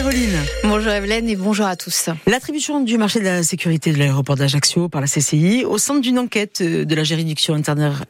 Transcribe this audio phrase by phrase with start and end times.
[0.00, 0.38] Caroline.
[0.64, 2.08] Bonjour Evelyne et bonjour à tous.
[2.26, 6.18] L'attribution du marché de la sécurité de l'aéroport d'Ajaccio par la CCI au centre d'une
[6.18, 7.54] enquête de la juridiction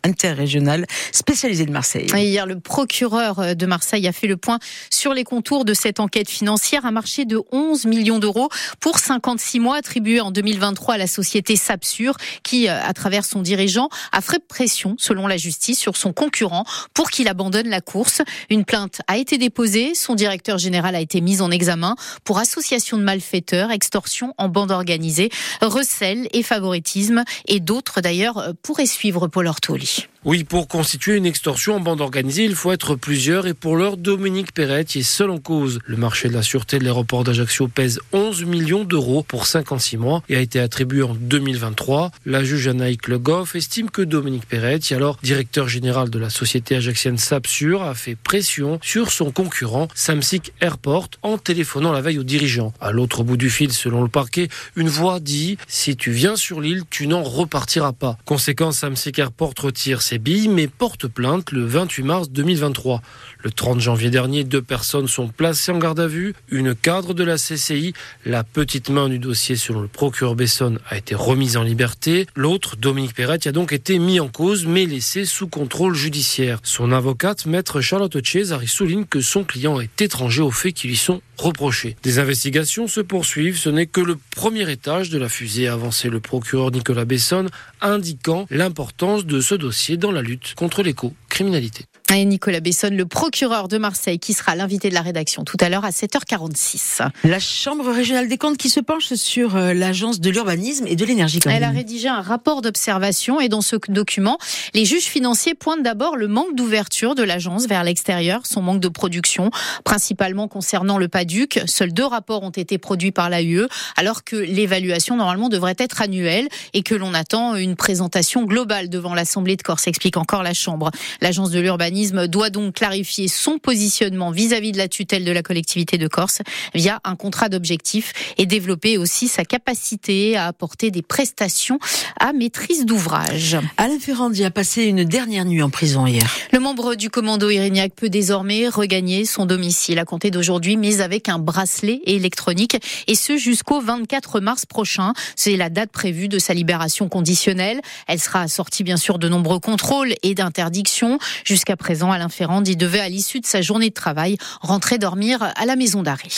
[0.04, 2.06] interrégionale spécialisée de Marseille.
[2.14, 6.30] Hier, le procureur de Marseille a fait le point sur les contours de cette enquête
[6.30, 6.86] financière.
[6.86, 11.56] Un marché de 11 millions d'euros pour 56 mois attribué en 2023 à la société
[11.56, 16.64] Sapsur qui, à travers son dirigeant, a fait pression, selon la justice, sur son concurrent
[16.94, 18.22] pour qu'il abandonne la course.
[18.48, 19.96] Une plainte a été déposée.
[19.96, 21.79] Son directeur général a été mis en examen
[22.24, 25.30] pour association de malfaiteurs, extorsion en bande organisée,
[25.60, 30.06] recel et favoritisme et d'autres d'ailleurs pourraient suivre Paul Ortoli.
[30.26, 33.96] Oui, pour constituer une extorsion en bande organisée, il faut être plusieurs et pour l'heure,
[33.96, 35.78] Dominique Perret est seul en cause.
[35.86, 40.22] Le marché de la sûreté de l'aéroport d'Ajaccio pèse 11 millions d'euros pour 56 mois
[40.28, 42.10] et a été attribué en 2023.
[42.26, 46.76] La juge Anaïk Le Goff estime que Dominique Perret, alors directeur général de la société
[46.76, 52.24] ajaxienne Sapsur, a fait pression sur son concurrent Samsic Airport en téléphonant la veille aux
[52.24, 52.74] dirigeants.
[52.78, 56.60] À l'autre bout du fil, selon le parquet, une voix dit si tu viens sur
[56.60, 58.18] l'île, tu n'en repartiras pas.
[58.26, 63.02] Conséquence, Samsic Airport retire mais porte plainte le 28 mars 2023.
[63.42, 66.34] Le 30 janvier dernier, deux personnes sont placées en garde à vue.
[66.50, 67.94] Une cadre de la CCI,
[68.24, 72.26] la petite main du dossier selon le procureur Besson, a été remise en liberté.
[72.34, 76.58] L'autre, Dominique Perret, a donc été mis en cause mais laissé sous contrôle judiciaire.
[76.62, 80.96] Son avocate, maître Charlotte Cesari, souligne que son client est étranger aux faits qui lui
[80.96, 81.96] sont reprochés.
[82.02, 83.58] Des investigations se poursuivent.
[83.58, 87.46] Ce n'est que le premier étage de la fusée, a avancé le procureur Nicolas Besson,
[87.80, 91.84] indiquant l'importance de ce dossier dans la lutte contre l'éco-criminalité.
[92.12, 95.68] Et Nicolas Besson, le procureur de Marseille, qui sera l'invité de la rédaction tout à
[95.68, 97.08] l'heure à 7h46.
[97.22, 101.04] La Chambre régionale des comptes qui se penche sur euh, l'agence de l'urbanisme et de
[101.04, 101.38] l'énergie.
[101.46, 104.38] Elle a rédigé un rapport d'observation et dans ce document,
[104.74, 108.88] les juges financiers pointent d'abord le manque d'ouverture de l'agence vers l'extérieur, son manque de
[108.88, 109.50] production,
[109.84, 111.60] principalement concernant le PADUC.
[111.66, 116.48] Seuls deux rapports ont été produits par l'AUE, alors que l'évaluation normalement devrait être annuelle
[116.74, 120.90] et que l'on attend une présentation globale devant l'Assemblée de Corse, explique encore la Chambre.
[121.20, 125.98] L'agence de l'urbanisme doit donc clarifier son positionnement vis-à-vis de la tutelle de la collectivité
[125.98, 126.40] de Corse
[126.74, 131.78] via un contrat d'objectif et développer aussi sa capacité à apporter des prestations
[132.18, 133.56] à maîtrise d'ouvrage.
[133.76, 136.28] Alain Ferrandi a passé une dernière nuit en prison hier.
[136.52, 141.28] Le membre du commando Irignac peut désormais regagner son domicile à compter d'aujourd'hui, mais avec
[141.28, 145.12] un bracelet électronique et ce jusqu'au 24 mars prochain.
[145.36, 147.80] C'est la date prévue de sa libération conditionnelle.
[148.06, 151.18] Elle sera assortie bien sûr de nombreux contrôles et d'interdictions.
[151.44, 154.96] Jusqu'à présent, présent, Alain Ferrand, il devait, à l'issue de sa journée de travail, rentrer
[154.96, 156.28] dormir à la maison d'arrêt.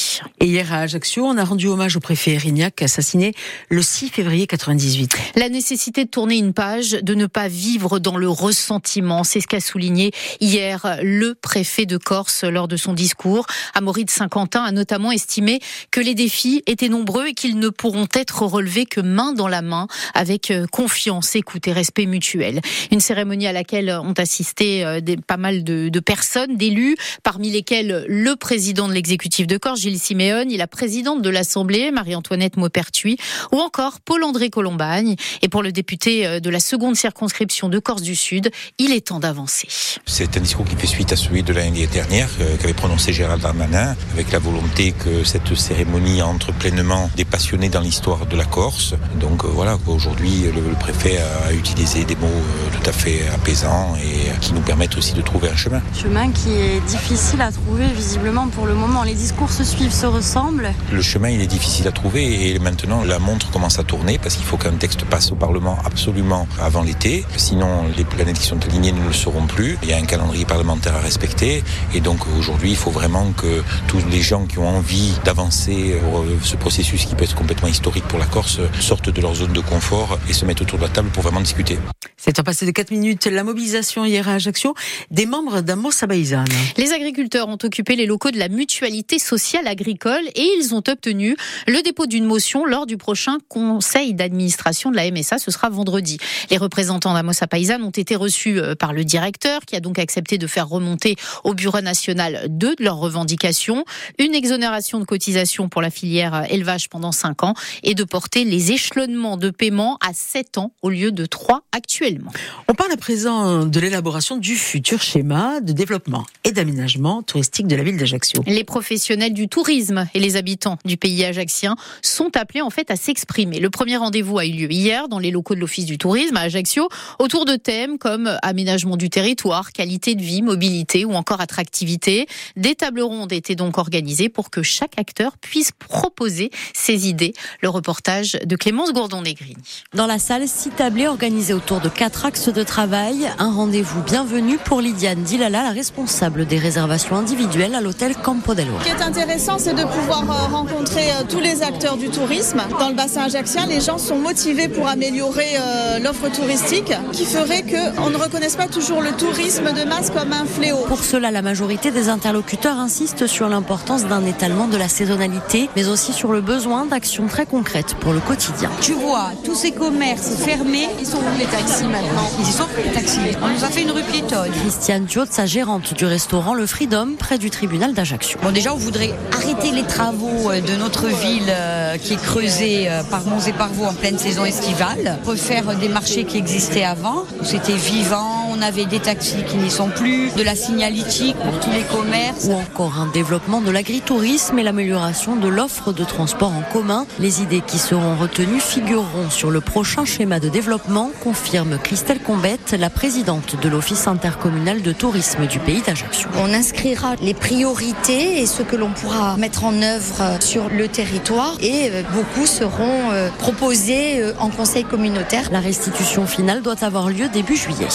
[0.41, 3.35] Et hier à Ajaccio, on a rendu hommage au préfet Erignac, assassiné
[3.69, 5.15] le 6 février 98.
[5.37, 9.47] La nécessité de tourner une page, de ne pas vivre dans le ressentiment, c'est ce
[9.47, 13.45] qu'a souligné hier le préfet de Corse lors de son discours.
[13.75, 18.09] Amaury de Saint-Quentin a notamment estimé que les défis étaient nombreux et qu'ils ne pourront
[18.15, 22.63] être relevés que main dans la main, avec euh, confiance, écoute et respect mutuel.
[22.91, 27.51] Une cérémonie à laquelle ont assisté euh, des, pas mal de, de personnes, d'élus, parmi
[27.51, 32.57] lesquels le président de l'exécutif de Corse, Gilles Siméon, et la présidente de l'Assemblée, Marie-Antoinette
[32.57, 33.17] Maupertuis,
[33.53, 35.17] ou encore Paul-André Colombagne.
[35.43, 39.09] Et pour le député euh, de la seconde circonscription de Corse du Sud, il est
[39.09, 39.69] temps d'avancer.
[40.07, 43.43] C'est un discours qui fait suite à celui de l'année dernière euh, qu'avait prononcé Gérald
[43.43, 48.45] Darmanin, avec la volonté que cette cérémonie entre pleinement des passionnés dans l'histoire de la
[48.45, 48.95] Corse.
[49.21, 52.29] Donc euh, voilà, aujourd'hui le préfet a utilisé des mots
[52.73, 55.81] tout à fait apaisants et qui nous permettent aussi de trouver trouver un chemin.
[55.99, 59.03] Chemin qui est difficile à trouver visiblement pour le moment.
[59.03, 60.71] Les discours se suivent, se ressemblent.
[60.93, 64.37] Le chemin, il est difficile à trouver et maintenant la montre commence à tourner parce
[64.37, 67.25] qu'il faut qu'un texte passe au Parlement absolument avant l'été.
[67.39, 69.79] Sinon, les planètes qui sont alignées ne le seront plus.
[69.83, 71.65] Il y a un calendrier parlementaire à respecter
[71.95, 75.97] et donc aujourd'hui, il faut vraiment que tous les gens qui ont envie d'avancer
[76.43, 79.61] ce processus qui peut être complètement historique pour la Corse sortent de leur zone de
[79.61, 81.79] confort et se mettent autour de la table pour vraiment discuter.
[82.19, 83.27] C'est en passé de 4 minutes.
[83.27, 84.75] La mobilisation hier à Ajaccio
[85.13, 86.45] des membres d'Amos Abaïzan.
[86.79, 91.37] Les agriculteurs ont occupé les locaux de la mutualité sociale agricole et ils ont obtenu
[91.67, 95.39] le dépôt d'une motion lors du prochain conseil d'administration de la MSA.
[95.39, 96.17] Ce sera vendredi.
[96.51, 100.39] Les représentants d'Amos Abaïzan ont été reçus euh, par le directeur qui a donc accepté
[100.39, 103.85] de faire remonter au Bureau national deux de leurs revendications.
[104.19, 108.45] Une exonération de cotisation pour la filière euh, élevage pendant 5 ans et de porter
[108.45, 112.33] les échelonnements de paiement à 7 ans au lieu de 3 actuellement.
[112.67, 117.77] On parle à présent de l'élaboration du futur schéma de développement et d'aménagement touristique de
[117.77, 118.43] la ville d'Ajaccio.
[118.47, 122.97] Les professionnels du tourisme et les habitants du pays ajaccien sont appelés en fait à
[122.97, 123.61] s'exprimer.
[123.61, 126.43] Le premier rendez-vous a eu lieu hier dans les locaux de l'Office du tourisme à
[126.43, 126.89] Ajaccio
[127.19, 132.27] autour de thèmes comme aménagement du territoire, qualité de vie, mobilité ou encore attractivité.
[132.57, 137.35] Des tables rondes étaient donc organisées pour que chaque acteur puisse proposer ses idées.
[137.61, 139.57] Le reportage de Clémence Gourdon-Negrini.
[139.95, 143.29] Dans la salle, six tablés organisés autour de quatre axes de travail.
[143.39, 148.67] Un rendez-vous bienvenu pour Lydiane Dilala, la responsable des réservations individuelles à l'hôtel Campo del
[148.81, 152.61] Ce qui est intéressant, c'est de pouvoir euh, rencontrer euh, tous les acteurs du tourisme.
[152.79, 157.63] Dans le bassin ajaccien, les gens sont motivés pour améliorer euh, l'offre touristique qui ferait
[157.63, 160.85] qu'on ne reconnaisse pas toujours le tourisme de masse comme un fléau.
[160.89, 165.89] Pour cela, la majorité des interlocuteurs insistent sur l'importance d'un étalement de la saisonnalité, mais
[165.89, 168.69] aussi sur le besoin d'actions très concrètes pour le quotidien.
[168.83, 172.29] Tu vois, tous ces commerces fermés, ils sont où les taxis maintenant?
[172.41, 173.21] Ils y sont les taxis.
[173.43, 174.53] On nous a fait une rue piétonne.
[174.83, 178.37] Christiane Diot, sa gérante du restaurant Le Freedom, près du tribunal d'Ajaccio.
[178.43, 182.89] Bon, déjà, on voudrait arrêter les travaux euh, de notre ville euh, qui est creusée
[183.09, 187.27] par Mons et par Vaux en pleine saison estivale, refaire des marchés qui existaient avant,
[187.41, 191.59] où c'était vivant, on avait des taxis qui n'y sont plus, de la signalétique pour
[191.59, 192.47] tous les commerces.
[192.47, 197.07] Ou encore un développement de l'agritourisme et l'amélioration de l'offre de transport en commun.
[197.19, 202.77] Les idées qui seront retenues figureront sur le prochain schéma de développement, confirme Christelle Combette,
[202.79, 206.29] la présidente de l'Office intercommunal de tourisme du pays d'Ajaccio.
[206.39, 211.57] On inscrira les priorités et ce que l'on pourra mettre en œuvre sur le territoire
[211.61, 215.49] et euh, beaucoup seront euh, proposés euh, en conseil communautaire.
[215.51, 217.89] La restitution finale doit avoir lieu début juillet.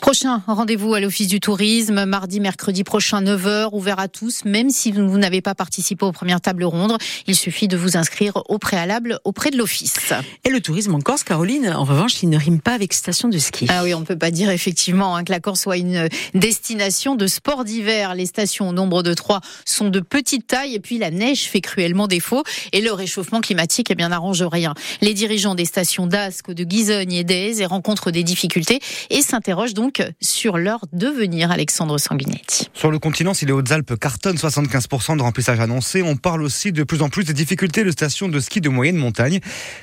[0.00, 4.92] Prochain rendez-vous à l'Office du tourisme, mardi, mercredi prochain, 9h, ouvert à tous, même si
[4.92, 6.96] vous n'avez pas participé aux premières tables rondes.
[7.26, 10.12] Il suffit de vous inscrire au préalable auprès de l'Office.
[10.44, 13.38] Et le tourisme en Corse, Caroline, en revanche, il ne rime pas avec station de
[13.38, 13.66] ski.
[13.68, 17.14] Ah oui, on ne peut pas dire effectivement hein, que la Corse soit une destination
[17.14, 18.14] de sport d'hiver.
[18.14, 21.60] Les stations au nombre de trois sont de petite taille et puis la neige fait
[21.60, 22.42] cruellement défaut
[22.72, 24.72] et le réchauffement climatique, eh bien, n'arrange rien.
[25.02, 28.80] Les dirigeants des stations d'Ascq, de Guizogne et d'Aise rencontrent des difficultés
[29.10, 29.89] et s'interrogent donc
[30.20, 32.68] sur leur devenir, Alexandre Sanguinetti.
[32.74, 36.82] Sur le continent, si les Hautes-Alpes cartonnent 75% de remplissage annoncé, on parle aussi de
[36.82, 39.40] plus en plus des difficultés de stations de ski de moyenne montagne,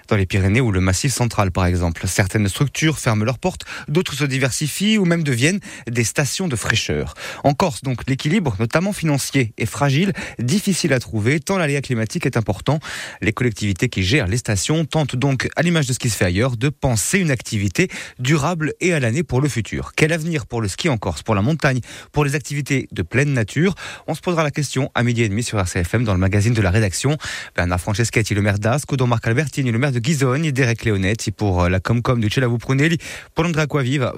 [0.07, 2.07] dans les Pyrénées ou le Massif central par exemple.
[2.07, 5.59] Certaines structures ferment leurs portes, d'autres se diversifient ou même deviennent
[5.89, 7.13] des stations de fraîcheur.
[7.43, 12.37] En Corse, donc, l'équilibre, notamment financier, est fragile, difficile à trouver, tant l'aléa climatique est
[12.37, 12.79] important.
[13.21, 16.25] Les collectivités qui gèrent les stations tentent donc, à l'image de ce qui se fait
[16.25, 17.89] ailleurs, de penser une activité
[18.19, 19.93] durable et à l'année pour le futur.
[19.97, 21.79] Quel avenir pour le ski en Corse, pour la montagne,
[22.11, 23.73] pour les activités de pleine nature?
[24.05, 26.61] On se posera la question à midi et demi sur RCFM dans le magazine de
[26.61, 27.17] la rédaction.
[27.55, 31.63] Bernard Franceschetti, le maire d'Asco, Don Marc Albertini, le maire de Ghisogne, Derek Leonetti pour
[31.63, 32.99] euh, la Comcom de Celavou Prunelli,
[33.33, 33.65] Paul André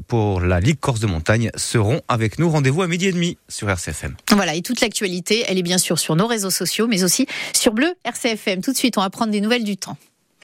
[0.06, 2.50] pour la Ligue Corse de montagne seront avec nous.
[2.50, 4.18] Rendez-vous à midi et demi sur RCFM.
[4.34, 7.72] Voilà, et toute l'actualité, elle est bien sûr sur nos réseaux sociaux, mais aussi sur
[7.72, 8.62] Bleu RCFM.
[8.62, 9.96] Tout de suite, on va prendre des nouvelles du temps.